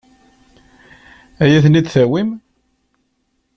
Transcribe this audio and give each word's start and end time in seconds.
Ad 1.41 1.47
iyi-ten-id-tawim? 1.49 2.29